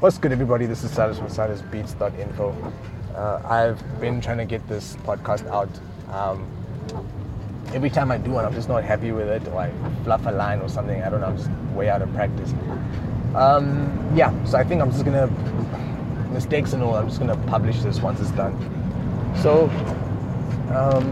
What's 0.00 0.16
good, 0.16 0.32
everybody? 0.32 0.64
This 0.64 0.82
is 0.82 0.90
Silas 0.92 1.18
from 1.18 1.26
silasbeats.info. 1.26 2.72
Uh, 3.14 3.42
I've 3.44 4.00
been 4.00 4.22
trying 4.22 4.38
to 4.38 4.46
get 4.46 4.66
this 4.66 4.96
podcast 5.04 5.46
out. 5.48 5.68
Um, 6.10 6.48
every 7.74 7.90
time 7.90 8.10
I 8.10 8.16
do 8.16 8.30
one, 8.30 8.46
I'm 8.46 8.54
just 8.54 8.66
not 8.66 8.82
happy 8.82 9.12
with 9.12 9.28
it, 9.28 9.46
or 9.48 9.60
I 9.60 9.70
fluff 10.04 10.24
a 10.24 10.30
line 10.30 10.60
or 10.60 10.70
something. 10.70 11.02
I 11.02 11.10
don't 11.10 11.20
know. 11.20 11.26
I'm 11.26 11.36
just 11.36 11.50
way 11.74 11.90
out 11.90 12.00
of 12.00 12.10
practice. 12.14 12.54
Um, 13.34 14.10
yeah, 14.16 14.32
so 14.46 14.56
I 14.56 14.64
think 14.64 14.80
I'm 14.80 14.90
just 14.90 15.04
gonna 15.04 15.26
mistakes 16.32 16.72
and 16.72 16.82
all. 16.82 16.94
I'm 16.94 17.08
just 17.08 17.20
gonna 17.20 17.36
publish 17.46 17.82
this 17.82 18.00
once 18.00 18.20
it's 18.20 18.30
done. 18.30 18.56
So, 19.42 19.68
um, 20.74 21.04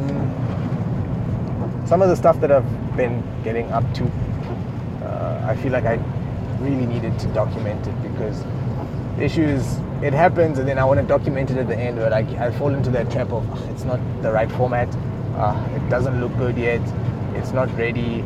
some 1.86 2.00
of 2.00 2.08
the 2.08 2.16
stuff 2.16 2.40
that 2.40 2.50
I've 2.50 2.96
been 2.96 3.22
getting 3.44 3.70
up 3.70 3.84
to, 3.96 4.04
uh, 5.04 5.44
I 5.46 5.56
feel 5.56 5.72
like 5.72 5.84
I 5.84 6.00
really 6.60 6.86
needed 6.86 7.18
to 7.18 7.26
document 7.34 7.86
it 7.86 8.02
because 8.02 8.42
the 9.18 9.24
issue 9.24 9.42
is 9.42 9.78
it 10.02 10.12
happens 10.12 10.58
and 10.58 10.68
then 10.68 10.78
I 10.78 10.84
want 10.84 11.00
to 11.00 11.06
document 11.06 11.50
it 11.50 11.56
at 11.56 11.66
the 11.66 11.76
end, 11.76 11.96
but 11.96 12.12
I, 12.12 12.20
I 12.46 12.52
fall 12.52 12.72
into 12.72 12.90
that 12.90 13.10
trap 13.10 13.32
of 13.32 13.50
"Ugh, 13.50 13.70
it's 13.70 13.84
not 13.84 14.00
the 14.22 14.30
right 14.30 14.50
format, 14.52 14.88
uh, 15.36 15.68
it 15.74 15.88
doesn't 15.90 16.20
look 16.20 16.36
good 16.38 16.56
yet, 16.56 16.80
it's 17.34 17.52
not 17.52 17.68
ready. 17.76 18.24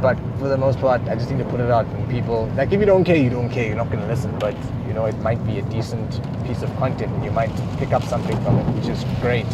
But 0.00 0.16
for 0.38 0.46
the 0.46 0.56
most 0.56 0.78
part, 0.78 1.02
I 1.08 1.16
just 1.16 1.28
need 1.28 1.38
to 1.38 1.44
put 1.46 1.58
it 1.58 1.72
out 1.72 1.86
and 1.86 2.08
people 2.08 2.46
like 2.56 2.70
if 2.70 2.78
you 2.78 2.86
don't 2.86 3.02
care, 3.02 3.16
you 3.16 3.30
don't 3.30 3.50
care. 3.50 3.66
You're 3.66 3.76
not 3.76 3.90
going 3.90 4.00
to 4.00 4.06
listen, 4.06 4.38
but 4.38 4.54
you 4.86 4.94
know 4.94 5.06
it 5.06 5.18
might 5.18 5.44
be 5.44 5.58
a 5.58 5.62
decent 5.62 6.20
piece 6.46 6.62
of 6.62 6.74
content 6.76 7.12
and 7.12 7.24
you 7.24 7.32
might 7.32 7.50
pick 7.78 7.92
up 7.92 8.04
something 8.04 8.40
from 8.44 8.58
it, 8.58 8.66
which 8.76 8.86
is 8.86 9.04
great. 9.20 9.46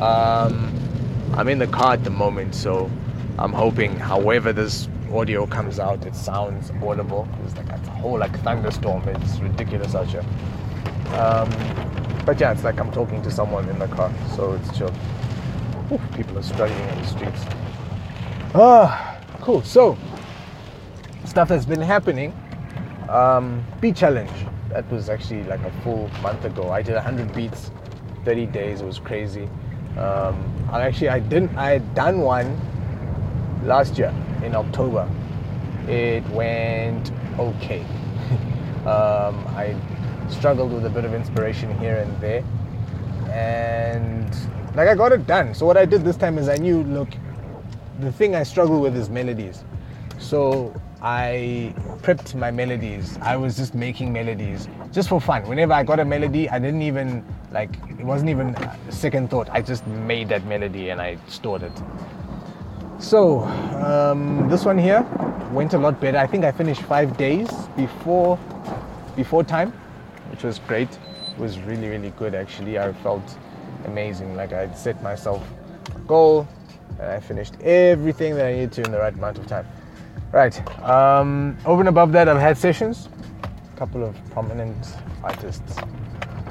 Um, 0.00 0.74
I'm 1.34 1.46
in 1.48 1.60
the 1.60 1.68
car 1.68 1.92
at 1.92 2.02
the 2.02 2.10
moment, 2.10 2.56
so 2.56 2.90
I'm 3.38 3.52
hoping, 3.52 3.94
however 3.96 4.52
this 4.52 4.88
audio 5.14 5.46
comes 5.46 5.78
out, 5.78 6.04
it 6.06 6.14
sounds 6.14 6.70
audible. 6.82 7.28
It's 7.44 7.56
like 7.56 7.68
a 7.68 7.78
whole 7.90 8.18
like 8.18 8.38
thunderstorm. 8.40 9.06
It's 9.08 9.38
ridiculous 9.40 9.94
out 9.94 10.06
here. 10.06 10.24
Um, 11.14 11.48
but 12.24 12.38
yeah, 12.38 12.52
it's 12.52 12.64
like 12.64 12.78
I'm 12.78 12.92
talking 12.92 13.22
to 13.22 13.30
someone 13.30 13.68
in 13.68 13.78
the 13.78 13.88
car, 13.88 14.12
so 14.36 14.52
it's 14.52 14.76
chill. 14.76 14.92
Ooh, 15.90 16.00
people 16.14 16.38
are 16.38 16.42
struggling 16.42 16.80
on 16.90 16.98
the 16.98 17.06
streets. 17.06 17.44
Ah, 18.54 19.20
cool. 19.40 19.62
So, 19.62 19.96
stuff 21.24 21.48
that's 21.48 21.64
been 21.64 21.80
happening. 21.80 22.34
Um, 23.08 23.64
beat 23.80 23.96
challenge. 23.96 24.30
That 24.68 24.90
was 24.92 25.08
actually 25.08 25.44
like 25.44 25.60
a 25.60 25.70
full 25.82 26.10
month 26.22 26.44
ago. 26.44 26.70
I 26.70 26.82
did 26.82 26.94
100 26.94 27.34
beats, 27.34 27.70
30 28.24 28.46
days. 28.46 28.82
It 28.82 28.86
was 28.86 28.98
crazy. 28.98 29.48
Um, 29.96 30.68
I 30.70 30.82
actually 30.82 31.08
I 31.08 31.20
didn't. 31.20 31.56
I 31.56 31.70
had 31.70 31.94
done 31.94 32.20
one 32.20 32.60
last 33.64 33.96
year 33.96 34.12
in 34.42 34.54
October. 34.54 35.08
It 35.88 36.26
went 36.30 37.12
okay. 37.38 37.80
um, 38.86 39.46
I 39.56 39.76
struggled 40.28 40.72
with 40.72 40.84
a 40.86 40.90
bit 40.90 41.04
of 41.04 41.14
inspiration 41.14 41.76
here 41.78 41.96
and 41.98 42.20
there, 42.20 42.44
and 43.30 44.30
like 44.74 44.88
I 44.88 44.94
got 44.94 45.12
it 45.12 45.26
done. 45.26 45.54
So 45.54 45.66
what 45.66 45.76
I 45.76 45.84
did 45.84 46.04
this 46.04 46.16
time 46.16 46.38
is 46.38 46.48
I 46.48 46.56
knew, 46.56 46.82
look, 46.84 47.08
the 48.00 48.12
thing 48.12 48.34
I 48.34 48.42
struggle 48.42 48.80
with 48.80 48.96
is 48.96 49.08
melodies. 49.08 49.64
So 50.18 50.74
I 51.00 51.74
prepped 52.02 52.34
my 52.34 52.50
melodies. 52.50 53.18
I 53.22 53.36
was 53.36 53.56
just 53.56 53.74
making 53.74 54.12
melodies 54.12 54.68
just 54.92 55.08
for 55.08 55.20
fun. 55.20 55.46
Whenever 55.48 55.72
I 55.72 55.84
got 55.84 56.00
a 56.00 56.04
melody, 56.04 56.48
I 56.50 56.58
didn't 56.58 56.82
even 56.82 57.24
like 57.50 57.70
it 57.88 58.04
wasn't 58.04 58.30
even 58.30 58.56
second 58.90 59.30
thought. 59.30 59.48
I 59.50 59.62
just 59.62 59.86
made 59.86 60.28
that 60.28 60.44
melody 60.46 60.90
and 60.90 61.00
I 61.00 61.18
stored 61.28 61.62
it. 61.62 61.72
So 62.98 63.42
um, 63.42 64.48
this 64.48 64.64
one 64.64 64.76
here 64.76 65.02
went 65.52 65.72
a 65.72 65.78
lot 65.78 66.00
better. 66.00 66.18
I 66.18 66.26
think 66.26 66.44
I 66.44 66.50
finished 66.50 66.82
five 66.82 67.16
days 67.16 67.48
before 67.76 68.38
before 69.14 69.44
time, 69.44 69.72
which 70.30 70.42
was 70.42 70.58
great. 70.58 70.88
It 70.90 71.38
was 71.38 71.58
really 71.60 71.88
really 71.88 72.10
good 72.10 72.34
actually. 72.34 72.76
I 72.78 72.92
felt 72.92 73.38
amazing. 73.84 74.34
Like 74.34 74.52
I 74.52 74.72
set 74.74 75.00
myself 75.00 75.46
a 75.94 75.98
goal 76.00 76.48
and 76.98 77.08
I 77.08 77.20
finished 77.20 77.54
everything 77.60 78.34
that 78.34 78.46
I 78.46 78.52
needed 78.52 78.72
to 78.72 78.82
in 78.82 78.90
the 78.90 78.98
right 78.98 79.14
amount 79.14 79.38
of 79.38 79.46
time. 79.46 79.66
Right. 80.32 80.58
Um, 80.82 81.56
over 81.64 81.80
and 81.80 81.88
above 81.88 82.10
that, 82.12 82.28
I've 82.28 82.40
had 82.40 82.58
sessions. 82.58 83.08
A 83.74 83.78
couple 83.78 84.02
of 84.02 84.16
prominent 84.32 84.96
artists, 85.22 85.78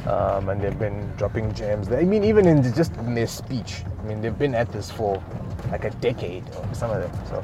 um, 0.07 0.47
and 0.47 0.62
they've 0.62 0.80
been 0.80 1.12
dropping 1.18 1.53
gems. 1.53 1.91
I 1.91 2.03
mean, 2.03 2.24
even 2.24 2.47
in 2.47 2.63
just 2.74 2.96
in 2.96 3.16
their 3.16 3.28
speech. 3.28 3.84
I 4.00 4.03
mean, 4.07 4.22
they've 4.22 4.40
been 4.40 4.56
at 4.56 4.72
this 4.72 4.90
for 4.90 5.22
like 5.72 5.86
a 5.86 5.90
decade, 5.92 6.44
or 6.56 6.74
some 6.74 6.92
of. 6.92 7.04
So 7.30 7.42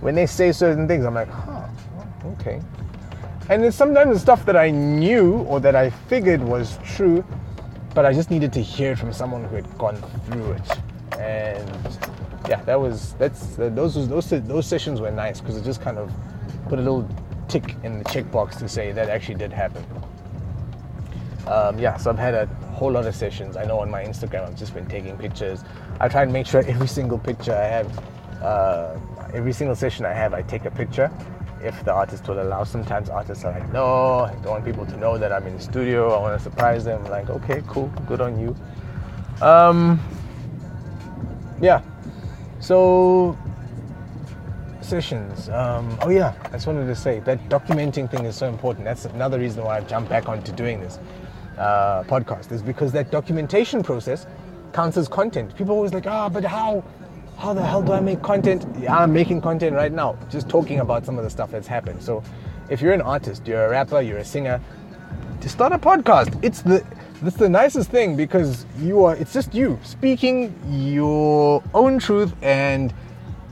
when 0.00 0.14
they 0.14 0.26
say 0.26 0.52
certain 0.52 0.86
things, 0.86 1.04
I'm 1.04 1.14
like, 1.14 1.28
huh, 1.28 1.66
okay. 2.38 2.60
And 3.48 3.62
then 3.62 3.70
sometimes 3.70 4.14
the 4.14 4.18
stuff 4.18 4.44
that 4.46 4.56
I 4.56 4.70
knew 4.70 5.38
or 5.42 5.60
that 5.60 5.76
I 5.76 5.90
figured 5.90 6.42
was 6.42 6.78
true, 6.84 7.24
but 7.94 8.04
I 8.04 8.12
just 8.12 8.30
needed 8.30 8.52
to 8.54 8.60
hear 8.60 8.92
it 8.92 8.98
from 8.98 9.12
someone 9.12 9.44
who 9.44 9.56
had 9.56 9.78
gone 9.78 9.96
through 10.26 10.52
it. 10.52 10.78
And 11.18 11.98
yeah, 12.48 12.62
that 12.62 12.80
was 12.80 13.14
that's 13.14 13.58
uh, 13.58 13.70
those 13.70 14.08
those 14.08 14.30
those 14.30 14.66
sessions 14.66 15.00
were 15.00 15.10
nice 15.10 15.40
because 15.40 15.56
it 15.56 15.64
just 15.64 15.80
kind 15.80 15.98
of 15.98 16.12
put 16.68 16.78
a 16.78 16.82
little 16.82 17.08
tick 17.48 17.76
in 17.84 17.98
the 17.98 18.04
checkbox 18.04 18.58
to 18.58 18.68
say 18.68 18.92
that 18.92 19.08
actually 19.08 19.36
did 19.36 19.52
happen. 19.52 19.84
Um, 21.46 21.78
yeah, 21.78 21.96
so 21.96 22.10
I've 22.10 22.18
had 22.18 22.34
a 22.34 22.46
whole 22.74 22.90
lot 22.90 23.06
of 23.06 23.14
sessions. 23.14 23.56
I 23.56 23.64
know 23.64 23.78
on 23.78 23.90
my 23.90 24.02
Instagram 24.02 24.46
I've 24.46 24.56
just 24.56 24.74
been 24.74 24.86
taking 24.86 25.16
pictures. 25.16 25.62
I 26.00 26.08
try 26.08 26.22
and 26.22 26.32
make 26.32 26.46
sure 26.46 26.62
every 26.66 26.88
single 26.88 27.18
picture 27.18 27.54
I 27.54 27.64
have, 27.64 28.42
uh, 28.42 28.98
every 29.32 29.52
single 29.52 29.76
session 29.76 30.04
I 30.04 30.12
have, 30.12 30.34
I 30.34 30.42
take 30.42 30.64
a 30.64 30.70
picture. 30.70 31.10
If 31.62 31.84
the 31.84 31.92
artist 31.92 32.28
will 32.28 32.42
allow, 32.42 32.64
sometimes 32.64 33.08
artists 33.08 33.44
are 33.44 33.52
like, 33.52 33.72
no, 33.72 34.20
I 34.20 34.34
don't 34.42 34.46
want 34.46 34.64
people 34.64 34.86
to 34.86 34.96
know 34.96 35.18
that 35.18 35.32
I'm 35.32 35.46
in 35.46 35.56
the 35.56 35.62
studio. 35.62 36.12
I 36.12 36.20
want 36.20 36.38
to 36.38 36.42
surprise 36.42 36.84
them. 36.84 37.04
I'm 37.04 37.10
like, 37.10 37.30
okay, 37.30 37.62
cool, 37.66 37.90
good 38.06 38.20
on 38.20 38.38
you. 38.38 38.54
Um, 39.40 40.00
yeah, 41.60 41.82
so 42.60 43.36
sessions. 44.80 45.48
Um, 45.48 45.96
oh 46.02 46.10
yeah, 46.10 46.34
I 46.44 46.50
just 46.50 46.66
wanted 46.66 46.86
to 46.86 46.94
say 46.94 47.20
that 47.20 47.48
documenting 47.48 48.10
thing 48.10 48.24
is 48.24 48.36
so 48.36 48.48
important. 48.48 48.84
That's 48.84 49.04
another 49.06 49.38
reason 49.38 49.64
why 49.64 49.78
I've 49.78 49.88
jumped 49.88 50.10
back 50.10 50.28
onto 50.28 50.52
doing 50.52 50.80
this 50.80 50.98
uh, 51.58 52.02
podcast 52.04 52.52
is 52.52 52.62
because 52.62 52.92
that 52.92 53.10
documentation 53.10 53.82
process 53.82 54.26
counts 54.72 54.96
as 54.96 55.08
content. 55.08 55.56
People 55.56 55.74
always 55.74 55.92
like, 55.92 56.06
ah, 56.06 56.28
but 56.28 56.44
how? 56.44 56.84
How 57.38 57.52
the 57.52 57.62
hell 57.62 57.82
do 57.82 57.92
I 57.92 58.00
make 58.00 58.22
content? 58.22 58.64
Yeah, 58.80 58.96
I'm 58.96 59.12
making 59.12 59.42
content 59.42 59.76
right 59.76 59.92
now, 59.92 60.18
just 60.30 60.48
talking 60.48 60.80
about 60.80 61.04
some 61.04 61.18
of 61.18 61.24
the 61.24 61.28
stuff 61.28 61.50
that's 61.50 61.66
happened. 61.66 62.02
So, 62.02 62.22
if 62.70 62.80
you're 62.80 62.94
an 62.94 63.02
artist, 63.02 63.46
you're 63.46 63.66
a 63.66 63.68
rapper, 63.68 64.00
you're 64.00 64.18
a 64.18 64.24
singer, 64.24 64.58
to 65.42 65.48
start 65.48 65.72
a 65.72 65.78
podcast. 65.78 66.42
It's 66.42 66.62
the 66.62 66.82
that's 67.22 67.36
the 67.36 67.48
nicest 67.48 67.90
thing 67.90 68.16
because 68.16 68.66
you 68.78 69.04
are 69.04 69.16
it's 69.16 69.32
just 69.32 69.54
you 69.54 69.78
speaking 69.82 70.54
your 70.68 71.62
own 71.72 71.98
truth 71.98 72.34
and 72.42 72.92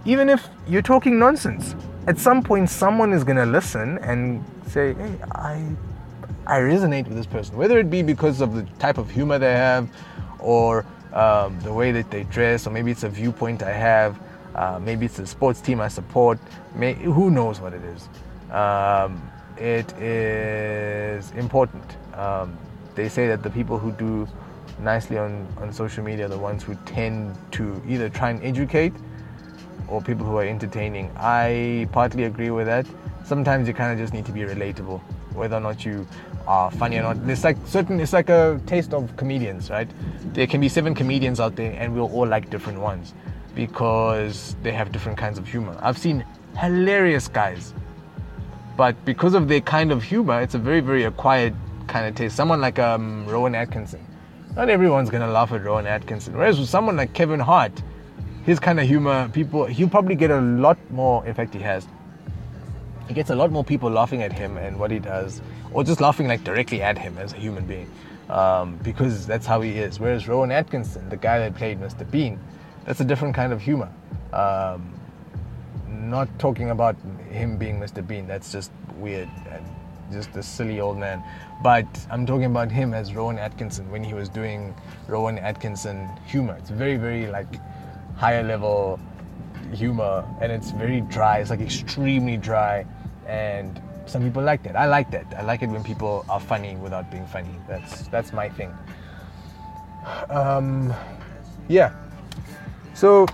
even 0.05 0.29
if 0.29 0.47
you're 0.69 0.83
talking 0.83 1.19
nonsense 1.19 1.75
at 2.07 2.19
some 2.19 2.43
point 2.43 2.69
someone 2.69 3.13
is 3.13 3.25
going 3.25 3.39
to 3.39 3.47
listen 3.47 3.97
and 3.99 4.45
say 4.67 4.93
hey 4.95 5.17
i 5.33 5.65
i 6.47 6.59
resonate 6.59 7.07
with 7.07 7.17
this 7.17 7.27
person 7.27 7.57
whether 7.57 7.79
it 7.79 7.91
be 7.91 8.03
because 8.03 8.41
of 8.41 8.55
the 8.55 8.63
type 8.79 8.99
of 8.99 9.11
humor 9.11 9.39
they 9.39 9.53
have 9.53 9.89
or 10.39 10.85
um, 11.13 11.59
the 11.61 11.73
way 11.73 11.93
that 11.93 12.11
they 12.11 12.25
dress 12.25 12.67
or 12.67 12.71
maybe 12.71 12.91
it's 12.91 13.05
a 13.05 13.09
viewpoint 13.09 13.63
i 13.63 13.73
have 13.73 14.19
uh, 14.55 14.79
maybe 14.79 15.07
it's 15.07 15.19
a 15.19 15.27
sports 15.27 15.61
team 15.61 15.81
i 15.81 15.89
support 15.89 16.39
may, 16.75 16.95
who 16.95 17.31
knows 17.31 17.61
what 17.61 17.73
it 17.73 17.83
is 17.83 18.09
um, 18.53 19.31
it 19.57 19.93
is 19.99 21.31
important 21.33 21.85
um, 22.15 22.57
they 22.95 23.09
say 23.09 23.27
that 23.27 23.43
the 23.43 23.51
people 23.51 23.79
who 23.79 23.93
do 23.93 24.29
nicely 24.81 25.19
on, 25.19 25.47
on 25.59 25.73
social 25.73 26.05
media 26.05 26.27
are 26.27 26.29
the 26.29 26.39
ones 26.39 26.63
who 26.63 26.75
tend 26.87 27.37
to 27.53 27.83
either 27.87 28.09
try 28.09 28.31
and 28.31 28.43
educate 28.43 28.93
or 29.89 30.01
people 30.01 30.25
who 30.25 30.37
are 30.37 30.45
entertaining. 30.45 31.11
I 31.17 31.89
partly 31.93 32.25
agree 32.25 32.51
with 32.51 32.67
that. 32.67 32.87
Sometimes 33.25 33.67
you 33.67 33.75
kind 33.75 33.93
of 33.93 33.99
just 33.99 34.13
need 34.13 34.27
to 34.27 34.33
be 34.33 34.41
relatable, 34.41 35.01
whether 35.33 35.57
or 35.57 35.61
not 35.61 35.85
you 35.85 36.07
are 36.47 36.71
funny 36.71 36.99
or 36.99 37.03
not. 37.03 37.17
It's 37.29 37.43
like 37.43 37.57
certain, 37.67 37.99
it's 37.99 38.13
like 38.13 38.29
a 38.29 38.61
taste 38.67 38.93
of 38.93 39.17
comedians, 39.17 39.71
right? 39.71 39.89
There 40.35 40.47
can 40.47 40.61
be 40.61 40.69
seven 40.69 40.95
comedians 40.95 41.41
out 41.41 41.57
there, 41.57 41.73
and 41.73 41.95
we'll 41.95 42.13
all 42.13 42.27
like 42.27 42.51
different 42.51 42.81
ones 42.81 43.15
because 43.55 44.57
they 44.63 44.73
have 44.73 44.93
different 44.93 45.17
kinds 45.17 45.39
of 45.39 45.49
humor. 45.49 45.77
I've 45.81 45.97
seen 45.97 46.25
hilarious 46.59 47.29
guys, 47.29 47.73
but 48.77 49.03
because 49.05 49.35
of 49.35 49.49
their 49.49 49.61
kind 49.61 49.91
of 49.91 50.03
humor, 50.03 50.41
it's 50.41 50.55
a 50.55 50.59
very, 50.59 50.81
very 50.81 51.05
acquired 51.05 51.55
kind 51.87 52.07
of 52.07 52.15
taste. 52.15 52.37
Someone 52.37 52.61
like 52.61 52.79
um, 52.79 53.27
Rowan 53.27 53.55
Atkinson. 53.55 54.05
Not 54.57 54.69
everyone's 54.69 55.11
gonna 55.11 55.31
laugh 55.31 55.51
at 55.53 55.65
Rowan 55.65 55.87
Atkinson. 55.87 56.37
Whereas 56.37 56.61
with 56.61 56.69
someone 56.69 56.97
like 56.97 57.13
Kevin 57.13 57.41
Hart, 57.41 57.73
his 58.45 58.61
kind 58.61 58.79
of 58.79 58.87
humor, 58.87 59.29
people 59.33 59.65
he'll 59.65 59.89
probably 59.89 60.15
get 60.15 60.31
a 60.31 60.41
lot 60.41 60.79
more. 60.91 61.27
In 61.27 61.35
fact, 61.35 61.55
he 61.55 61.61
has. 61.61 61.89
He 63.09 63.15
gets 63.15 63.31
a 63.31 63.35
lot 63.35 63.51
more 63.51 63.65
people 63.65 63.91
laughing 63.91 64.23
at 64.23 64.33
him 64.33 64.57
and 64.57 64.79
what 64.79 64.91
he 64.91 64.99
does, 64.99 65.43
or 65.73 65.85
just 65.85 66.01
laughing 66.01 66.27
like 66.27 66.43
directly 66.45 66.83
at 66.83 66.97
him 66.97 67.19
as 67.19 67.33
a 67.33 67.37
human 67.37 67.67
being, 67.67 67.91
um, 68.31 68.77
because 68.79 69.27
that's 69.27 69.47
how 69.47 69.61
he 69.61 69.79
is. 69.79 70.01
Whereas 70.01 70.27
Rowan 70.27 70.51
Atkinson, 70.51 71.09
the 71.11 71.17
guy 71.17 71.39
that 71.39 71.55
played 71.55 71.81
Mr. 71.81 72.11
Bean, 72.11 72.39
that's 72.85 73.01
a 73.01 73.05
different 73.05 73.35
kind 73.35 73.53
of 73.53 73.61
humor. 73.61 73.91
Um, 74.33 74.95
not 75.89 76.29
talking 76.39 76.71
about 76.71 76.97
him 77.31 77.57
being 77.57 77.79
Mr. 77.81 78.07
Bean. 78.07 78.27
That's 78.27 78.51
just 78.53 78.71
weird 78.97 79.29
and 79.51 79.65
just 80.13 80.35
a 80.37 80.43
silly 80.43 80.81
old 80.81 80.99
man. 80.99 81.23
But 81.63 81.87
I'm 82.11 82.27
talking 82.27 82.45
about 82.45 82.71
him 82.71 82.95
as 82.95 83.15
Rowan 83.15 83.39
Atkinson 83.39 83.91
when 83.91 84.05
he 84.05 84.15
was 84.15 84.29
doing 84.29 84.75
Rowan 85.09 85.39
Atkinson 85.39 86.09
humor. 86.27 86.57
It's 86.59 86.71
very, 86.71 86.97
very 86.97 87.27
like 87.27 87.61
higher 88.17 88.43
level 88.43 89.01
humor 89.73 90.25
and 90.41 90.53
it's 90.53 90.71
very 90.73 91.01
dry. 91.03 91.39
It's 91.39 91.51
like 91.51 91.61
extremely 91.61 92.37
dry 92.37 92.87
and 93.27 93.81
some 94.07 94.23
people 94.23 94.43
like 94.43 94.63
that. 94.65 94.77
I 94.77 94.87
like 94.87 95.11
that. 95.11 95.27
I 95.37 95.43
like 95.43 95.63
it 95.63 95.69
when 95.69 95.83
people 95.83 96.25
are 96.29 96.41
funny 96.41 96.77
without 96.77 97.11
being 97.11 97.27
funny. 97.27 97.55
That's 97.69 98.09
that's 98.09 98.33
my 98.33 98.49
thing. 98.49 98.73
Um, 100.29 100.93
yeah. 101.69 101.93
So 102.95 103.27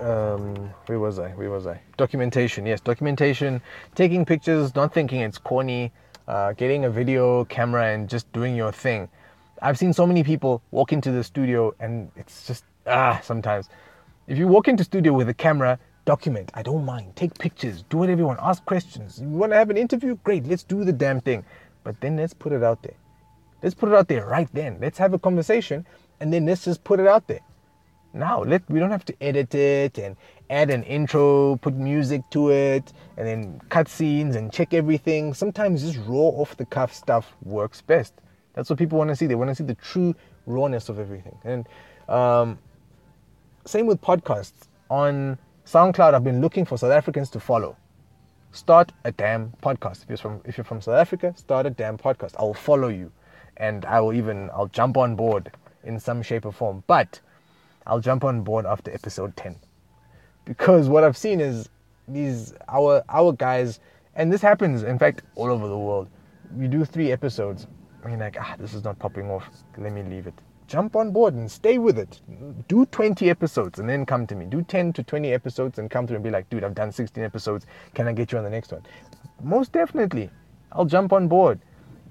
um, 0.00 0.54
where 0.86 0.98
was 0.98 1.18
I? 1.18 1.30
Where 1.30 1.50
was 1.50 1.66
I? 1.66 1.80
Documentation. 1.96 2.66
Yes, 2.66 2.80
documentation. 2.80 3.60
Taking 3.94 4.24
pictures, 4.24 4.74
not 4.74 4.92
thinking 4.92 5.20
it's 5.20 5.38
corny. 5.38 5.92
Uh, 6.28 6.52
getting 6.52 6.84
a 6.84 6.90
video 6.90 7.44
camera 7.46 7.92
and 7.92 8.08
just 8.08 8.32
doing 8.32 8.56
your 8.56 8.72
thing. 8.72 9.08
I've 9.60 9.78
seen 9.78 9.92
so 9.92 10.06
many 10.06 10.22
people 10.24 10.62
walk 10.70 10.92
into 10.92 11.10
the 11.12 11.22
studio 11.22 11.74
and 11.78 12.10
it's 12.16 12.46
just 12.46 12.64
ah 12.86 13.20
sometimes. 13.22 13.68
If 14.28 14.38
you 14.38 14.48
walk 14.48 14.68
into 14.68 14.84
studio 14.84 15.12
with 15.12 15.28
a 15.28 15.34
camera, 15.34 15.78
document. 16.04 16.50
I 16.54 16.62
don't 16.62 16.84
mind. 16.84 17.16
Take 17.16 17.38
pictures. 17.38 17.84
Do 17.88 17.98
whatever 17.98 18.20
you 18.20 18.26
want. 18.26 18.40
Ask 18.42 18.64
questions. 18.64 19.20
You 19.20 19.28
want 19.28 19.52
to 19.52 19.56
have 19.56 19.70
an 19.70 19.76
interview? 19.76 20.16
Great. 20.24 20.46
Let's 20.46 20.64
do 20.64 20.84
the 20.84 20.92
damn 20.92 21.20
thing. 21.20 21.44
But 21.84 22.00
then 22.00 22.16
let's 22.16 22.34
put 22.34 22.52
it 22.52 22.62
out 22.62 22.82
there. 22.82 22.94
Let's 23.62 23.74
put 23.74 23.88
it 23.88 23.94
out 23.94 24.08
there 24.08 24.26
right 24.26 24.48
then. 24.52 24.78
Let's 24.80 24.98
have 24.98 25.14
a 25.14 25.18
conversation 25.18 25.86
and 26.20 26.32
then 26.32 26.46
let's 26.46 26.64
just 26.64 26.84
put 26.84 27.00
it 27.00 27.06
out 27.06 27.26
there. 27.28 27.40
Now, 28.14 28.42
let 28.42 28.68
we 28.68 28.78
don't 28.78 28.90
have 28.90 29.06
to 29.06 29.22
edit 29.22 29.54
it 29.54 29.98
and 29.98 30.16
add 30.50 30.70
an 30.70 30.82
intro, 30.82 31.56
put 31.56 31.74
music 31.74 32.22
to 32.30 32.50
it, 32.50 32.92
and 33.16 33.26
then 33.26 33.60
cut 33.70 33.88
scenes 33.88 34.36
and 34.36 34.52
check 34.52 34.74
everything. 34.74 35.32
Sometimes 35.32 35.82
just 35.82 35.98
raw 36.06 36.28
off 36.40 36.56
the 36.58 36.66
cuff 36.66 36.92
stuff 36.92 37.34
works 37.42 37.80
best. 37.80 38.12
That's 38.52 38.68
what 38.68 38.78
people 38.78 38.98
want 38.98 39.08
to 39.08 39.16
see. 39.16 39.26
They 39.26 39.34
want 39.34 39.48
to 39.48 39.54
see 39.54 39.64
the 39.64 39.76
true 39.76 40.14
rawness 40.44 40.90
of 40.90 40.98
everything. 40.98 41.38
And 41.44 41.66
um, 42.08 42.58
same 43.64 43.86
with 43.86 44.00
podcasts. 44.02 44.68
On 44.90 45.38
SoundCloud, 45.64 46.12
I've 46.14 46.24
been 46.24 46.40
looking 46.40 46.64
for 46.64 46.76
South 46.76 46.90
Africans 46.90 47.30
to 47.30 47.40
follow. 47.40 47.76
Start 48.50 48.92
a 49.04 49.12
damn 49.12 49.52
podcast. 49.62 50.02
If 50.02 50.08
you're 50.08 50.18
from 50.18 50.40
if 50.44 50.58
you're 50.58 50.64
from 50.64 50.80
South 50.80 50.96
Africa, 50.96 51.32
start 51.36 51.66
a 51.66 51.70
damn 51.70 51.96
podcast. 51.96 52.34
I 52.38 52.42
will 52.42 52.52
follow 52.52 52.88
you, 52.88 53.12
and 53.56 53.84
I 53.84 54.00
will 54.00 54.12
even 54.12 54.50
I'll 54.52 54.66
jump 54.66 54.96
on 54.96 55.14
board 55.14 55.52
in 55.84 56.00
some 56.00 56.20
shape 56.20 56.44
or 56.44 56.52
form. 56.52 56.82
But 56.88 57.20
I'll 57.86 58.00
jump 58.00 58.24
on 58.24 58.42
board 58.42 58.66
after 58.66 58.90
episode 58.92 59.36
10. 59.36 59.56
Because 60.44 60.88
what 60.88 61.04
I've 61.04 61.16
seen 61.16 61.40
is 61.40 61.68
these 62.08 62.52
our 62.68 63.04
our 63.08 63.32
guys 63.32 63.78
and 64.16 64.32
this 64.32 64.42
happens 64.42 64.82
in 64.82 64.98
fact 64.98 65.22
all 65.36 65.50
over 65.50 65.68
the 65.68 65.78
world. 65.78 66.08
You 66.58 66.66
do 66.66 66.84
3 66.84 67.12
episodes 67.12 67.68
I 68.04 68.08
mean 68.08 68.18
like 68.18 68.36
ah 68.38 68.56
this 68.58 68.74
is 68.74 68.82
not 68.82 68.98
popping 68.98 69.30
off. 69.30 69.48
Let 69.78 69.92
me 69.92 70.02
leave 70.02 70.26
it. 70.26 70.34
Jump 70.72 70.96
on 70.96 71.10
board 71.10 71.34
and 71.34 71.50
stay 71.52 71.76
with 71.76 71.98
it. 71.98 72.22
Do 72.66 72.86
20 72.86 73.28
episodes 73.28 73.78
and 73.78 73.86
then 73.86 74.06
come 74.06 74.26
to 74.26 74.34
me. 74.34 74.46
Do 74.46 74.62
10 74.62 74.94
to 74.94 75.02
20 75.02 75.30
episodes 75.30 75.78
and 75.78 75.90
come 75.90 76.06
through 76.06 76.16
and 76.16 76.24
be 76.24 76.30
like, 76.30 76.48
dude, 76.48 76.64
I've 76.64 76.74
done 76.74 76.90
16 76.90 77.22
episodes. 77.22 77.66
Can 77.92 78.08
I 78.08 78.14
get 78.14 78.32
you 78.32 78.38
on 78.38 78.44
the 78.44 78.48
next 78.48 78.72
one? 78.72 78.80
Most 79.42 79.72
definitely. 79.72 80.30
I'll 80.72 80.86
jump 80.86 81.12
on 81.12 81.28
board. 81.28 81.60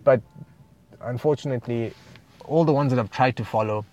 But 0.04 0.22
unfortunately, 1.02 1.92
all 2.46 2.64
the 2.64 2.72
ones 2.72 2.92
that 2.92 3.00
I've 3.00 3.10
tried 3.10 3.36
to 3.38 3.44
follow 3.44 3.84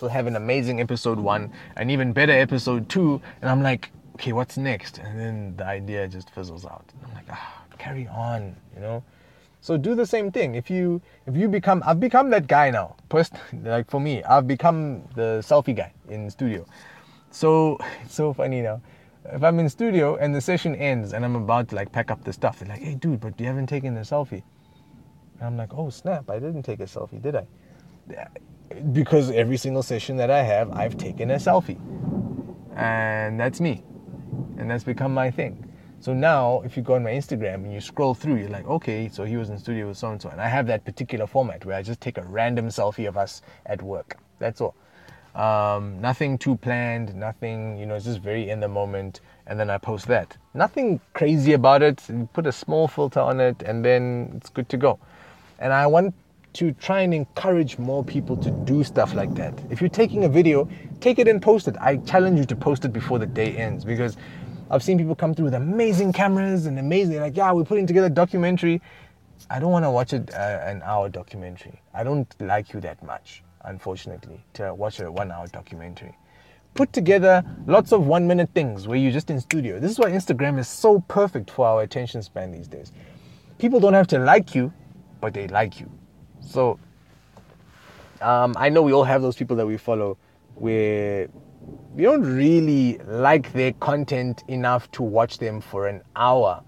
will 0.00 0.08
have 0.08 0.26
an 0.26 0.36
amazing 0.36 0.80
episode 0.80 1.18
one, 1.18 1.52
an 1.76 1.90
even 1.90 2.14
better 2.14 2.32
episode 2.32 2.88
two, 2.88 3.20
and 3.42 3.50
I'm 3.50 3.62
like, 3.62 3.90
okay, 4.14 4.32
what's 4.32 4.56
next? 4.56 4.96
And 4.96 5.20
then 5.20 5.56
the 5.58 5.66
idea 5.66 6.08
just 6.08 6.30
fizzles 6.30 6.64
out. 6.64 6.86
I'm 7.04 7.12
like, 7.12 7.26
ah, 7.30 7.64
carry 7.76 8.06
on, 8.06 8.56
you 8.74 8.80
know. 8.80 9.04
So 9.60 9.76
do 9.76 9.94
the 9.94 10.06
same 10.06 10.30
thing. 10.30 10.54
If 10.54 10.70
you 10.70 11.00
if 11.26 11.36
you 11.36 11.48
become, 11.48 11.82
I've 11.84 12.00
become 12.00 12.30
that 12.30 12.46
guy 12.46 12.70
now. 12.70 12.96
First, 13.10 13.34
like 13.64 13.90
for 13.90 14.00
me, 14.00 14.22
I've 14.24 14.46
become 14.46 15.02
the 15.14 15.42
selfie 15.42 15.76
guy 15.76 15.92
in 16.08 16.30
studio. 16.30 16.64
So 17.30 17.78
it's 18.04 18.14
so 18.22 18.32
funny 18.32 18.60
now. 18.62 18.80
If 19.30 19.42
I'm 19.42 19.58
in 19.58 19.68
studio 19.68 20.16
and 20.16 20.34
the 20.34 20.40
session 20.40 20.74
ends 20.74 21.12
and 21.12 21.24
I'm 21.24 21.36
about 21.36 21.68
to 21.68 21.76
like 21.76 21.92
pack 21.92 22.10
up 22.10 22.24
the 22.24 22.32
stuff, 22.32 22.60
they're 22.60 22.68
like, 22.68 22.80
"Hey, 22.80 22.94
dude, 22.94 23.20
but 23.20 23.38
you 23.38 23.46
haven't 23.46 23.66
taken 23.66 23.96
a 23.96 24.00
selfie." 24.00 24.42
And 25.38 25.46
I'm 25.48 25.56
like, 25.56 25.74
"Oh 25.74 25.90
snap! 25.90 26.30
I 26.30 26.38
didn't 26.38 26.62
take 26.62 26.80
a 26.80 26.84
selfie, 26.86 27.20
did 27.20 27.36
I?" 27.36 27.46
because 28.92 29.30
every 29.30 29.56
single 29.56 29.82
session 29.82 30.16
that 30.16 30.30
I 30.30 30.42
have, 30.42 30.70
I've 30.72 30.96
taken 30.96 31.30
a 31.30 31.36
selfie. 31.36 31.78
And 32.76 33.38
that's 33.38 33.60
me. 33.60 33.82
And 34.58 34.70
that's 34.70 34.84
become 34.84 35.12
my 35.12 35.30
thing. 35.30 35.67
So 36.00 36.14
now, 36.14 36.62
if 36.64 36.76
you 36.76 36.82
go 36.82 36.94
on 36.94 37.02
my 37.02 37.10
Instagram 37.10 37.54
and 37.64 37.72
you 37.72 37.80
scroll 37.80 38.14
through, 38.14 38.36
you're 38.36 38.48
like, 38.48 38.66
okay, 38.68 39.08
so 39.08 39.24
he 39.24 39.36
was 39.36 39.50
in 39.50 39.58
studio 39.58 39.88
with 39.88 39.98
so 39.98 40.12
and 40.12 40.22
so. 40.22 40.28
And 40.28 40.40
I 40.40 40.46
have 40.48 40.66
that 40.68 40.84
particular 40.84 41.26
format 41.26 41.64
where 41.64 41.76
I 41.76 41.82
just 41.82 42.00
take 42.00 42.18
a 42.18 42.22
random 42.22 42.68
selfie 42.68 43.08
of 43.08 43.16
us 43.16 43.42
at 43.66 43.82
work. 43.82 44.16
That's 44.38 44.60
all. 44.60 44.76
Um, 45.34 46.00
nothing 46.00 46.38
too 46.38 46.56
planned, 46.56 47.14
nothing, 47.16 47.76
you 47.78 47.86
know, 47.86 47.96
it's 47.96 48.04
just 48.04 48.20
very 48.20 48.48
in 48.48 48.60
the 48.60 48.68
moment. 48.68 49.20
And 49.48 49.58
then 49.58 49.70
I 49.70 49.78
post 49.78 50.06
that. 50.06 50.36
Nothing 50.54 51.00
crazy 51.14 51.54
about 51.54 51.82
it. 51.82 52.02
Put 52.32 52.46
a 52.46 52.52
small 52.52 52.86
filter 52.86 53.20
on 53.20 53.40
it, 53.40 53.62
and 53.62 53.84
then 53.84 54.34
it's 54.36 54.50
good 54.50 54.68
to 54.68 54.76
go. 54.76 55.00
And 55.58 55.72
I 55.72 55.86
want 55.86 56.14
to 56.54 56.72
try 56.72 57.00
and 57.00 57.12
encourage 57.12 57.78
more 57.78 58.04
people 58.04 58.36
to 58.36 58.50
do 58.50 58.84
stuff 58.84 59.14
like 59.14 59.34
that. 59.34 59.54
If 59.70 59.80
you're 59.80 59.90
taking 59.90 60.24
a 60.24 60.28
video, 60.28 60.68
take 61.00 61.18
it 61.18 61.28
and 61.28 61.42
post 61.42 61.68
it. 61.68 61.76
I 61.80 61.96
challenge 61.98 62.38
you 62.38 62.44
to 62.46 62.56
post 62.56 62.84
it 62.84 62.92
before 62.92 63.18
the 63.18 63.26
day 63.26 63.56
ends 63.56 63.84
because 63.84 64.16
I've 64.70 64.82
seen 64.82 64.98
people 64.98 65.14
come 65.14 65.34
through 65.34 65.46
with 65.46 65.54
amazing 65.54 66.12
cameras 66.12 66.66
and 66.66 66.78
amazing, 66.78 67.20
like, 67.20 67.36
yeah, 67.36 67.52
we're 67.52 67.64
putting 67.64 67.86
together 67.86 68.08
a 68.08 68.10
documentary. 68.10 68.82
I 69.48 69.60
don't 69.60 69.70
want 69.70 69.84
to 69.84 69.90
watch 69.90 70.12
it, 70.12 70.32
uh, 70.34 70.60
an 70.64 70.82
hour 70.84 71.08
documentary. 71.08 71.80
I 71.94 72.04
don't 72.04 72.32
like 72.40 72.72
you 72.72 72.80
that 72.80 73.02
much, 73.02 73.42
unfortunately, 73.64 74.44
to 74.54 74.74
watch 74.74 75.00
a 75.00 75.10
one 75.10 75.32
hour 75.32 75.46
documentary. 75.46 76.14
Put 76.74 76.92
together 76.92 77.42
lots 77.66 77.92
of 77.92 78.06
one 78.06 78.26
minute 78.26 78.50
things 78.54 78.86
where 78.86 78.98
you're 78.98 79.12
just 79.12 79.30
in 79.30 79.40
studio. 79.40 79.80
This 79.80 79.90
is 79.90 79.98
why 79.98 80.10
Instagram 80.10 80.58
is 80.58 80.68
so 80.68 81.00
perfect 81.08 81.50
for 81.50 81.66
our 81.66 81.82
attention 81.82 82.22
span 82.22 82.52
these 82.52 82.68
days. 82.68 82.92
People 83.58 83.80
don't 83.80 83.94
have 83.94 84.06
to 84.08 84.18
like 84.18 84.54
you, 84.54 84.72
but 85.20 85.32
they 85.32 85.48
like 85.48 85.80
you. 85.80 85.90
So 86.40 86.78
um, 88.20 88.54
I 88.56 88.68
know 88.68 88.82
we 88.82 88.92
all 88.92 89.04
have 89.04 89.22
those 89.22 89.36
people 89.36 89.56
that 89.56 89.66
we 89.66 89.76
follow 89.76 90.18
where 90.54 91.28
we 91.94 92.02
don't 92.04 92.22
really 92.22 92.98
like 93.06 93.52
their 93.52 93.72
content 93.72 94.44
enough 94.48 94.90
to 94.92 95.02
watch 95.02 95.38
them 95.38 95.60
for 95.60 95.88
an 95.88 96.02
hour. 96.14 96.62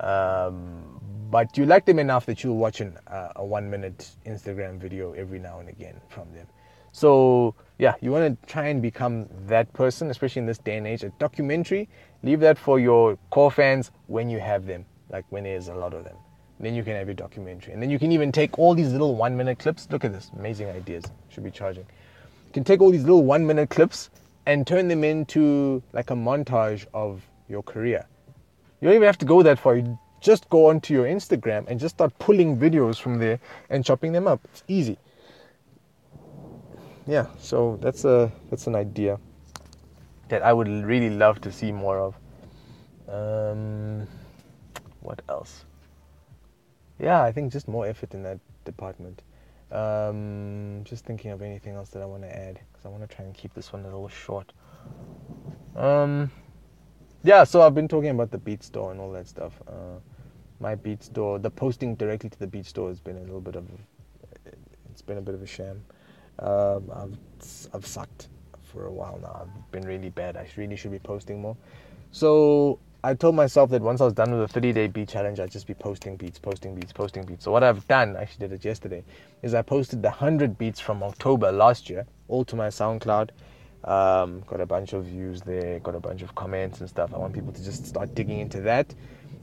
Um, 0.00 1.00
but 1.30 1.58
you 1.58 1.66
like 1.66 1.84
them 1.84 1.98
enough 1.98 2.24
that 2.26 2.42
you'll 2.42 2.56
watch 2.56 2.80
an, 2.80 2.96
uh, 3.06 3.32
a 3.36 3.44
one 3.44 3.68
minute 3.68 4.10
Instagram 4.24 4.78
video 4.78 5.12
every 5.12 5.38
now 5.38 5.60
and 5.60 5.68
again 5.68 6.00
from 6.08 6.32
them. 6.32 6.46
So, 6.92 7.54
yeah, 7.78 7.94
you 8.00 8.10
want 8.10 8.40
to 8.40 8.46
try 8.46 8.68
and 8.68 8.80
become 8.80 9.28
that 9.46 9.72
person, 9.72 10.10
especially 10.10 10.40
in 10.40 10.46
this 10.46 10.58
day 10.58 10.78
and 10.78 10.86
age. 10.86 11.04
A 11.04 11.10
documentary, 11.18 11.88
leave 12.22 12.40
that 12.40 12.58
for 12.58 12.80
your 12.80 13.18
core 13.30 13.50
fans 13.50 13.90
when 14.06 14.30
you 14.30 14.40
have 14.40 14.66
them, 14.66 14.86
like 15.10 15.24
when 15.30 15.44
there's 15.44 15.68
a 15.68 15.74
lot 15.74 15.92
of 15.92 16.04
them. 16.04 16.16
Then 16.58 16.74
you 16.74 16.82
can 16.82 16.94
have 16.94 17.06
your 17.06 17.14
documentary. 17.14 17.72
And 17.72 17.82
then 17.82 17.90
you 17.90 17.98
can 17.98 18.10
even 18.10 18.32
take 18.32 18.58
all 18.58 18.74
these 18.74 18.90
little 18.90 19.14
one 19.14 19.36
minute 19.36 19.58
clips. 19.58 19.86
Look 19.90 20.04
at 20.04 20.12
this, 20.12 20.30
amazing 20.36 20.68
ideas. 20.70 21.04
Should 21.28 21.44
be 21.44 21.50
charging. 21.50 21.86
You 22.48 22.52
can 22.52 22.64
take 22.64 22.80
all 22.80 22.90
these 22.90 23.02
little 23.02 23.24
one 23.24 23.46
minute 23.46 23.68
clips 23.68 24.08
and 24.46 24.66
turn 24.66 24.88
them 24.88 25.04
into 25.04 25.82
like 25.92 26.10
a 26.10 26.14
montage 26.14 26.86
of 26.94 27.22
your 27.48 27.62
career. 27.62 28.06
You 28.80 28.88
don't 28.88 28.94
even 28.96 29.06
have 29.06 29.18
to 29.18 29.26
go 29.26 29.42
that 29.42 29.58
far. 29.58 29.76
You 29.76 29.98
just 30.20 30.48
go 30.48 30.68
onto 30.68 30.94
your 30.94 31.04
Instagram 31.04 31.66
and 31.68 31.78
just 31.78 31.96
start 31.96 32.18
pulling 32.18 32.56
videos 32.56 32.98
from 32.98 33.18
there 33.18 33.38
and 33.68 33.84
chopping 33.84 34.12
them 34.12 34.26
up. 34.26 34.40
It's 34.44 34.62
easy. 34.66 34.98
Yeah, 37.06 37.26
so 37.38 37.78
that's 37.82 38.04
a 38.04 38.32
that's 38.50 38.66
an 38.66 38.74
idea 38.74 39.18
that 40.28 40.42
I 40.42 40.52
would 40.52 40.68
really 40.68 41.10
love 41.10 41.40
to 41.42 41.52
see 41.52 41.70
more 41.70 41.98
of. 41.98 42.14
Um, 43.08 44.06
what 45.00 45.20
else? 45.28 45.64
yeah, 46.98 47.22
I 47.22 47.32
think 47.32 47.52
just 47.52 47.68
more 47.68 47.86
effort 47.86 48.14
in 48.14 48.22
that 48.24 48.38
department. 48.64 49.22
Um, 49.70 50.82
just 50.84 51.04
thinking 51.04 51.30
of 51.30 51.42
anything 51.42 51.74
else 51.74 51.90
that 51.90 52.02
I 52.02 52.06
want 52.06 52.22
to 52.22 52.34
add 52.34 52.58
because 52.72 52.86
I 52.86 52.88
want 52.88 53.08
to 53.08 53.14
try 53.14 53.24
and 53.24 53.34
keep 53.34 53.52
this 53.54 53.72
one 53.72 53.82
a 53.82 53.84
little 53.84 54.08
short. 54.08 54.52
Um, 55.76 56.30
yeah, 57.22 57.44
so 57.44 57.60
I've 57.60 57.74
been 57.74 57.88
talking 57.88 58.10
about 58.10 58.30
the 58.30 58.38
Beat 58.38 58.62
Store 58.62 58.92
and 58.92 59.00
all 59.00 59.12
that 59.12 59.28
stuff. 59.28 59.52
Uh, 59.66 60.00
my 60.60 60.74
Beat 60.74 61.02
Store, 61.02 61.38
the 61.38 61.50
posting 61.50 61.94
directly 61.96 62.30
to 62.30 62.38
the 62.38 62.46
Beat 62.46 62.66
Store 62.66 62.88
has 62.88 63.00
been 63.00 63.16
a 63.18 63.20
little 63.20 63.40
bit 63.40 63.56
of, 63.56 63.66
it's 64.90 65.02
been 65.02 65.18
a 65.18 65.22
bit 65.22 65.34
of 65.34 65.42
a 65.42 65.46
sham. 65.46 65.84
Um, 66.38 66.90
I've 66.94 67.18
I've 67.74 67.86
sucked 67.86 68.28
for 68.62 68.86
a 68.86 68.92
while 68.92 69.18
now. 69.20 69.42
I've 69.42 69.70
been 69.72 69.86
really 69.86 70.10
bad. 70.10 70.36
I 70.36 70.46
really 70.56 70.76
should 70.76 70.92
be 70.92 70.98
posting 70.98 71.40
more. 71.40 71.56
So 72.10 72.78
I 73.04 73.14
told 73.14 73.36
myself 73.36 73.70
that 73.70 73.80
once 73.80 74.00
I 74.00 74.04
was 74.04 74.12
done 74.12 74.32
with 74.32 74.40
the 74.40 74.52
30 74.52 74.72
day 74.72 74.86
beat 74.88 75.08
challenge, 75.08 75.38
I'd 75.38 75.52
just 75.52 75.68
be 75.68 75.74
posting 75.74 76.16
beats, 76.16 76.36
posting 76.40 76.74
beats, 76.74 76.92
posting 76.92 77.24
beats. 77.24 77.44
So 77.44 77.52
what 77.52 77.62
I've 77.62 77.86
done, 77.86 78.16
I 78.16 78.22
actually 78.22 78.48
did 78.48 78.54
it 78.54 78.64
yesterday, 78.64 79.04
is 79.42 79.54
I 79.54 79.62
posted 79.62 80.02
the 80.02 80.08
100 80.08 80.58
beats 80.58 80.80
from 80.80 81.04
October 81.04 81.52
last 81.52 81.88
year, 81.88 82.06
all 82.26 82.44
to 82.46 82.56
my 82.56 82.66
SoundCloud. 82.66 83.30
Um, 83.84 84.42
got 84.48 84.60
a 84.60 84.66
bunch 84.66 84.94
of 84.94 85.04
views 85.04 85.40
there, 85.42 85.78
got 85.78 85.94
a 85.94 86.00
bunch 86.00 86.22
of 86.22 86.34
comments 86.34 86.80
and 86.80 86.88
stuff. 86.88 87.14
I 87.14 87.18
want 87.18 87.34
people 87.34 87.52
to 87.52 87.64
just 87.64 87.86
start 87.86 88.16
digging 88.16 88.40
into 88.40 88.60
that. 88.62 88.92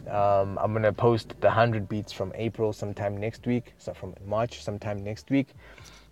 Um, 0.10 0.58
I'm 0.62 0.74
gonna 0.74 0.92
post 0.92 1.30
the 1.40 1.48
100 1.48 1.88
beats 1.88 2.12
from 2.12 2.34
April 2.36 2.74
sometime 2.74 3.16
next 3.16 3.48
week, 3.48 3.74
so 3.78 3.94
from 3.94 4.16
March 4.26 4.64
sometime 4.64 5.02
next 5.02 5.30
week. 5.30 5.48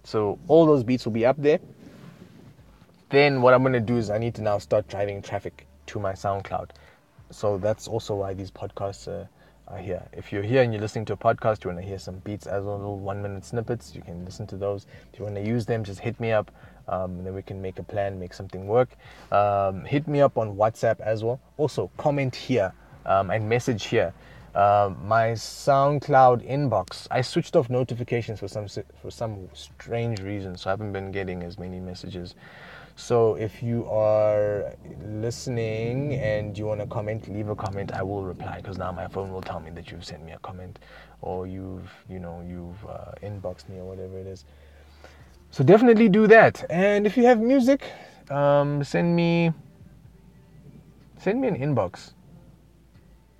So 0.05 0.39
all 0.47 0.65
those 0.65 0.85
beats 0.85 1.03
will 1.03 1.11
be 1.11 1.25
up 1.25 1.35
there. 1.37 1.59
Then 3.09 3.41
what 3.41 3.53
I'm 3.53 3.63
gonna 3.63 3.81
do 3.81 3.97
is 3.97 4.09
I 4.09 4.17
need 4.17 4.33
to 4.35 4.41
now 4.41 4.59
start 4.59 4.87
driving 4.87 5.21
traffic 5.21 5.67
to 5.87 5.99
my 5.99 6.13
SoundCloud. 6.13 6.69
So 7.33 7.57
that's 7.57 7.87
also 7.87 8.15
why 8.15 8.33
these 8.33 8.51
podcasts 8.51 9.07
uh, 9.07 9.25
are 9.67 9.77
here. 9.77 10.03
If 10.13 10.31
you're 10.31 10.43
here 10.43 10.61
and 10.61 10.73
you're 10.73 10.81
listening 10.81 11.05
to 11.05 11.13
a 11.13 11.17
podcast, 11.17 11.63
you 11.63 11.69
want 11.69 11.81
to 11.81 11.87
hear 11.87 11.99
some 11.99 12.15
beats 12.19 12.45
as 12.45 12.63
well, 12.63 12.77
little 12.77 12.99
one 12.99 13.21
minute 13.21 13.45
snippets, 13.45 13.95
you 13.95 14.01
can 14.01 14.23
listen 14.25 14.45
to 14.47 14.57
those. 14.57 14.85
If 15.11 15.19
you 15.19 15.25
want 15.25 15.35
to 15.35 15.45
use 15.45 15.65
them, 15.65 15.83
just 15.83 15.99
hit 15.99 16.19
me 16.19 16.31
up. 16.31 16.51
Um, 16.87 17.17
and 17.17 17.25
then 17.25 17.33
we 17.33 17.41
can 17.41 17.61
make 17.61 17.79
a 17.79 17.83
plan, 17.83 18.19
make 18.19 18.33
something 18.33 18.67
work. 18.67 18.89
Um, 19.31 19.85
hit 19.85 20.07
me 20.07 20.21
up 20.21 20.37
on 20.37 20.55
WhatsApp 20.55 20.99
as 20.99 21.23
well. 21.23 21.39
Also, 21.57 21.89
comment 21.97 22.35
here 22.35 22.73
um, 23.05 23.29
and 23.29 23.47
message 23.47 23.85
here. 23.85 24.13
Um, 24.53 24.97
my 25.07 25.29
SoundCloud 25.29 26.47
inbox. 26.47 27.07
I 27.09 27.21
switched 27.21 27.55
off 27.55 27.69
notifications 27.69 28.39
for 28.39 28.47
some 28.47 28.67
for 28.67 29.09
some 29.09 29.49
strange 29.53 30.21
reason, 30.21 30.55
so 30.57 30.69
I 30.69 30.71
haven't 30.73 30.93
been 30.93 31.11
getting 31.11 31.41
as 31.41 31.57
many 31.57 31.79
messages. 31.79 32.35
So 32.95 33.35
if 33.35 33.63
you 33.63 33.85
are 33.89 34.75
listening 35.03 36.13
and 36.15 36.57
you 36.57 36.65
want 36.65 36.79
to 36.79 36.87
comment, 36.87 37.27
leave 37.27 37.49
a 37.49 37.55
comment. 37.55 37.91
I 37.91 38.03
will 38.03 38.23
reply 38.23 38.57
because 38.57 38.77
now 38.77 38.91
my 38.91 39.07
phone 39.07 39.33
will 39.33 39.41
tell 39.41 39.59
me 39.59 39.71
that 39.71 39.91
you've 39.91 40.05
sent 40.05 40.23
me 40.23 40.31
a 40.33 40.39
comment 40.39 40.79
or 41.21 41.47
you've 41.47 41.89
you 42.07 42.19
know 42.19 42.43
you've 42.47 42.85
uh, 42.87 43.13
inboxed 43.23 43.67
me 43.69 43.79
or 43.79 43.85
whatever 43.85 44.19
it 44.19 44.27
is. 44.27 44.45
So 45.49 45.63
definitely 45.63 46.09
do 46.09 46.27
that. 46.27 46.65
And 46.69 47.07
if 47.07 47.17
you 47.17 47.25
have 47.25 47.39
music, 47.39 47.83
um, 48.29 48.83
send 48.83 49.15
me 49.15 49.51
send 51.17 51.41
me 51.41 51.47
an 51.47 51.57
inbox. 51.57 52.13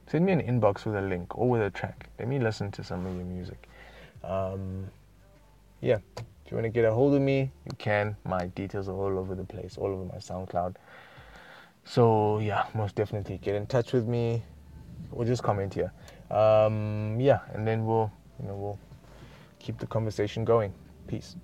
Send 0.07 0.25
me 0.25 0.31
an 0.31 0.41
inbox 0.41 0.86
with 0.86 0.95
a 0.95 1.01
link 1.01 1.38
or 1.38 1.50
with 1.50 1.62
a 1.62 1.69
track. 1.69 2.10
Let 2.19 2.27
me 2.27 2.39
listen 2.39 2.72
to 2.72 2.83
some 2.83 3.05
of 3.05 3.15
your 3.15 3.25
music. 3.25 3.67
Um, 4.24 4.88
yeah. 5.81 5.98
You 6.53 6.57
want 6.57 6.65
to 6.65 6.69
get 6.69 6.86
a 6.86 6.93
hold 6.93 7.15
of 7.15 7.22
me, 7.24 7.51
you 7.65 7.75
can. 7.79 8.15
My 8.25 8.45
details 8.45 8.88
are 8.88 8.93
all 8.93 9.17
over 9.17 9.33
the 9.33 9.43
place, 9.43 9.75
all 9.75 9.88
over 9.88 10.05
my 10.05 10.19
SoundCloud. 10.19 10.75
So 11.83 12.38
yeah, 12.38 12.65
most 12.75 12.93
definitely 12.93 13.39
get 13.39 13.55
in 13.55 13.65
touch 13.65 13.91
with 13.91 14.07
me 14.07 14.43
or 15.12 15.25
just 15.25 15.41
comment 15.41 15.74
here. 15.74 15.91
Um, 16.29 17.19
yeah, 17.19 17.39
and 17.55 17.67
then 17.67 17.88
we'll 17.88 18.12
you 18.39 18.48
know 18.48 18.55
we'll 18.55 18.79
keep 19.57 19.79
the 19.79 19.88
conversation 19.88 20.45
going. 20.45 20.75
Peace. 21.07 21.38